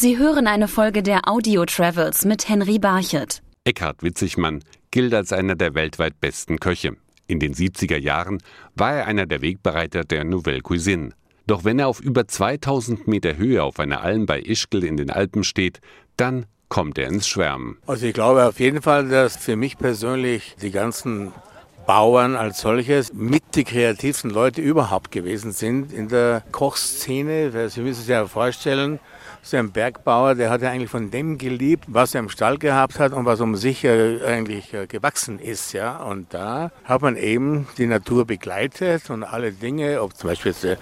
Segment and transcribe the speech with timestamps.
[0.00, 3.42] Sie hören eine Folge der Audio Travels mit Henry Barchet.
[3.64, 6.96] Eckhard Witzigmann gilt als einer der weltweit besten Köche.
[7.26, 8.42] In den 70er Jahren
[8.74, 11.10] war er einer der Wegbereiter der Nouvelle Cuisine.
[11.46, 15.10] Doch wenn er auf über 2000 Meter Höhe auf einer Alm bei Ischgl in den
[15.10, 15.82] Alpen steht,
[16.16, 17.76] dann kommt er ins Schwärmen.
[17.86, 21.34] Also ich glaube auf jeden Fall, dass für mich persönlich die ganzen
[21.90, 27.68] Bauern als solches mit die kreativsten Leute überhaupt gewesen sind in der Kochszene.
[27.68, 29.00] Sie müssen sich ja vorstellen,
[29.42, 32.98] so ein Bergbauer, der hat ja eigentlich von dem geliebt, was er im Stall gehabt
[32.98, 35.72] hat und was um sich eigentlich äh, gewachsen ist.
[35.72, 35.96] Ja?
[35.96, 40.76] Und da hat man eben die Natur begleitet und alle Dinge, ob zum Beispiel äh,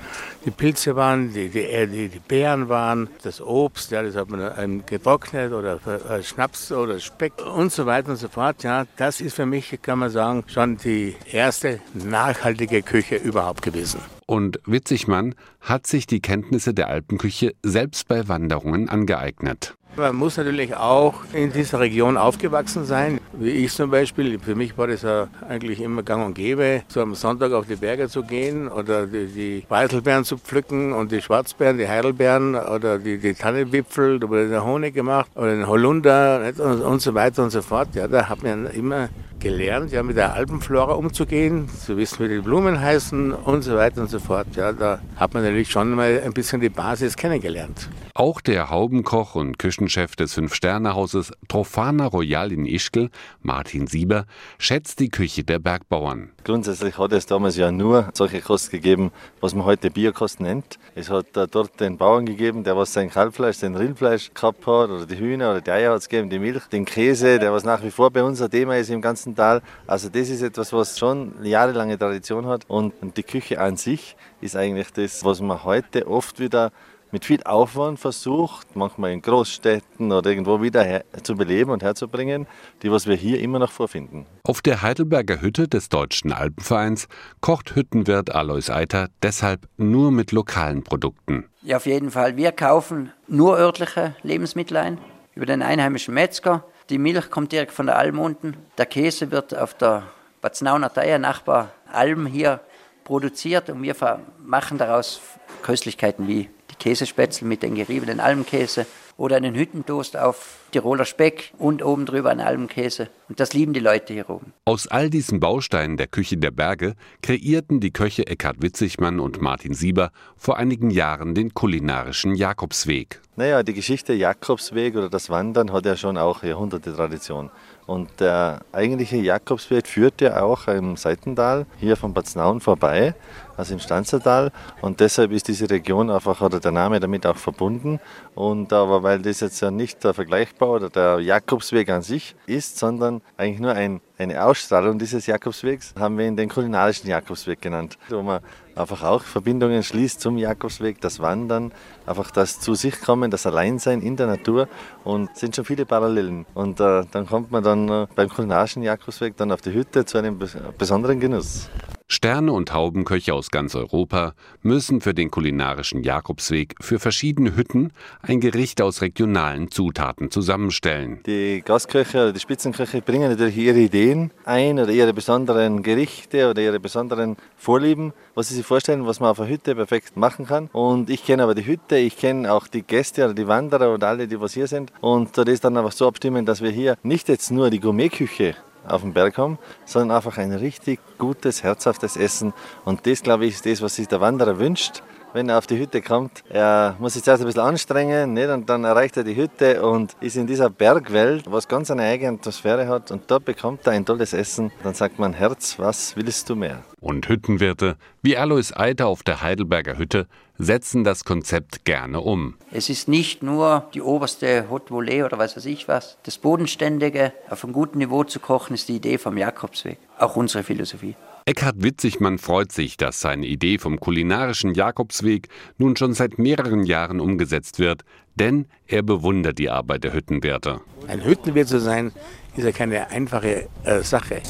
[0.45, 4.85] die Pilze waren, die, die, äh, die, Beeren waren, das Obst, ja, das hat man
[4.85, 5.79] getrocknet oder
[6.23, 8.63] Schnaps oder Speck und so weiter und so fort.
[8.65, 10.98] Ja, das ist für mich, kann man sagen, schon die
[11.31, 14.01] erste nachhaltige Küche überhaupt gewesen.
[14.27, 19.79] Und Witzigmann hat sich die Kenntnisse der Alpenküche selbst bei Wanderungen angeeignet.
[19.99, 23.19] Man muss natürlich auch in dieser Region aufgewachsen sein.
[23.33, 24.39] Wie ich zum Beispiel.
[24.39, 27.75] Für mich war das ja eigentlich immer gang und gäbe, so am Sonntag auf die
[27.75, 33.01] Berge zu gehen oder die, die Weißelbeeren zu pflücken und die Schwarzbeeren, die Heidelbeeren oder
[33.01, 37.43] die, die Tannenwipfel, da wurde der Honig gemacht oder den Holunder und, und so weiter
[37.43, 37.89] und so fort.
[37.95, 39.09] Ja, da hat man immer
[39.41, 44.01] gelernt, ja, mit der Alpenflora umzugehen, zu wissen, wie die Blumen heißen und so weiter
[44.01, 44.49] und so fort.
[44.55, 47.89] Ja, da hat man natürlich schon mal ein bisschen die Basis kennengelernt.
[48.21, 53.11] Auch der Haubenkoch und Küchenchef des Fünf-Sterne-Hauses Trofana Royal in Ischgl,
[53.43, 54.27] Martin Sieber,
[54.59, 56.31] schätzt die Küche der Bergbauern.
[56.43, 60.81] Grundsätzlich hat es damals ja nur solche Kost gegeben, was man heute Biokost nennt.
[60.97, 65.07] Es hat dort den Bauern gegeben, der was sein Kalbfleisch, sein Rindfleisch gehabt hat, oder
[65.07, 67.85] die Hühner oder die Eier hat es gegeben, die Milch, den Käse, der was nach
[67.85, 69.63] wie vor bei uns ein Thema ist im ganzen Tal.
[69.87, 72.65] Also das ist etwas, was schon jahrelange Tradition hat.
[72.67, 76.73] Und die Küche an sich ist eigentlich das, was man heute oft wieder
[77.11, 82.47] mit viel Aufwand versucht, manchmal in Großstädten oder irgendwo wieder zu beleben und herzubringen,
[82.83, 84.27] die was wir hier immer noch vorfinden.
[84.45, 87.09] Auf der Heidelberger Hütte des Deutschen Alpenvereins
[87.41, 91.49] kocht Hüttenwirt Alois Eiter deshalb nur mit lokalen Produkten.
[91.63, 92.37] Ja, auf jeden Fall.
[92.37, 94.99] Wir kaufen nur örtliche Lebensmittel ein
[95.35, 96.65] über den einheimischen Metzger.
[96.91, 98.57] Die Milch kommt direkt von der Alm unten.
[98.77, 100.05] Der Käse wird auf der
[100.41, 102.61] Batznauner Teier Nachbar Alm hier
[103.05, 103.95] produziert und wir
[104.39, 105.21] machen daraus
[105.63, 108.87] Köstlichkeiten wie Käsespätzle mit den geriebenen Almkäse
[109.19, 113.11] oder einen Hüttentoast auf Tiroler Speck und oben drüber einen Almkäse.
[113.29, 114.55] Und das lieben die Leute hier oben.
[114.65, 119.75] Aus all diesen Bausteinen der Küche der Berge kreierten die Köche Eckhard Witzigmann und Martin
[119.75, 123.21] Sieber vor einigen Jahren den kulinarischen Jakobsweg.
[123.37, 127.51] Naja, die Geschichte Jakobsweg oder das Wandern hat ja schon auch Jahrhunderte Tradition.
[127.87, 133.15] Und der eigentliche Jakobsweg führt ja auch im Seitental hier von Bad Snaun vorbei,
[133.57, 134.53] also im Stanzertal.
[134.83, 137.99] Und deshalb ist diese Region einfach, oder der Name damit auch verbunden.
[138.35, 142.77] Und aber weil das jetzt ja nicht der vergleichbar oder der Jakobsweg an sich ist,
[142.77, 147.97] sondern eigentlich nur ein, eine Ausstrahlung dieses Jakobswegs, haben wir ihn den kulinarischen Jakobsweg genannt,
[148.11, 148.41] wo man
[148.77, 151.73] einfach auch Verbindungen schließt zum Jakobsweg, das Wandern,
[152.05, 154.69] einfach das zu sich kommen, das Alleinsein in der Natur
[155.05, 156.45] und sind schon viele Parallelen.
[156.53, 160.19] Und äh, dann kommt man dann äh, beim kulinarischen Jakobsweg dann auf die Hütte zu
[160.19, 160.39] einem
[160.77, 161.71] besonderen Genuss.
[162.11, 164.33] Sterne und Haubenköche aus ganz Europa
[164.63, 167.93] müssen für den kulinarischen Jakobsweg für verschiedene Hütten
[168.23, 171.21] ein Gericht aus regionalen Zutaten zusammenstellen.
[171.27, 176.63] Die Gastköche oder die Spitzenköche bringen natürlich ihre Ideen ein oder ihre besonderen Gerichte oder
[176.63, 180.71] ihre besonderen Vorlieben, was sie sich vorstellen, was man auf einer Hütte perfekt machen kann.
[180.73, 184.09] Und ich kenne aber die Hütte, ich kenne auch die Gäste oder die Wanderer oder
[184.09, 184.93] alle, die was hier sind.
[185.03, 188.55] Und das ist dann einfach so abstimmen, dass wir hier nicht jetzt nur die Gourmetküche
[188.89, 192.53] auf den Berg haben, sondern einfach ein richtig gutes, herzhaftes Essen.
[192.85, 195.03] Und das, glaube ich, ist das, was sich der Wanderer wünscht.
[195.35, 198.49] Wenn er auf die Hütte kommt, er muss sich zuerst ein bisschen anstrengen, nicht?
[198.49, 202.39] und dann erreicht er die Hütte und ist in dieser Bergwelt, was ganz eine eigene
[202.39, 203.11] Atmosphäre hat.
[203.11, 204.73] Und dort bekommt er ein tolles Essen.
[204.83, 206.83] Dann sagt man, Herz, was willst du mehr?
[207.01, 212.55] Und Hüttenwirte wie Alois Eiter auf der Heidelberger Hütte setzen das Konzept gerne um.
[212.73, 216.19] Es ist nicht nur die oberste Haute Volée oder was weiß ich was.
[216.25, 219.99] Das Bodenständige auf einem guten Niveau zu kochen, ist die Idee vom Jakobsweg.
[220.19, 221.15] Auch unsere Philosophie.
[221.49, 225.49] Eckhard Witzigmann freut sich, dass seine Idee vom kulinarischen Jakobsweg
[225.79, 228.03] nun schon seit mehreren Jahren umgesetzt wird,
[228.35, 230.83] denn er bewundert die Arbeit der Hüttenwärter.
[231.07, 232.13] Ein Hüttenwirt zu sein,
[232.55, 234.43] ist ja keine einfache äh, Sache.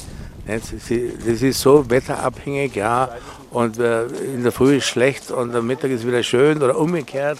[0.49, 3.11] Das ist so wetterabhängig, ja.
[3.53, 7.39] Und äh, in der Früh ist schlecht und am Mittag ist wieder schön oder umgekehrt.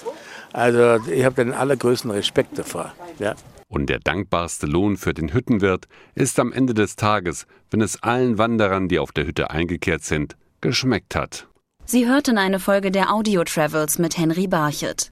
[0.53, 2.93] Also ich habe den allergrößten Respekt davor.
[3.19, 3.35] Ja.
[3.69, 8.39] Und der dankbarste Lohn für den Hüttenwirt ist am Ende des Tages, wenn es allen
[8.39, 11.49] Wanderern, die auf der Hütte eingekehrt sind, geschmeckt hat.
[11.85, 15.11] Sie hörten eine Folge der Audio Travels mit Henry Barchet.